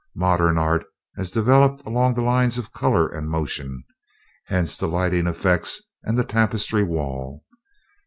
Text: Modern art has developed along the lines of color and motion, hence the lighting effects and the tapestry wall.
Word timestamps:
Modern 0.15 0.57
art 0.57 0.87
has 1.17 1.29
developed 1.29 1.85
along 1.85 2.15
the 2.15 2.23
lines 2.23 2.57
of 2.57 2.71
color 2.73 3.07
and 3.07 3.29
motion, 3.29 3.83
hence 4.45 4.75
the 4.75 4.87
lighting 4.87 5.27
effects 5.27 5.79
and 6.01 6.17
the 6.17 6.25
tapestry 6.25 6.83
wall. 6.83 7.43